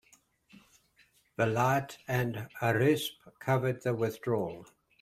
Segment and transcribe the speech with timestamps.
[1.37, 4.65] Villatte and Harispe covered the withdrawal.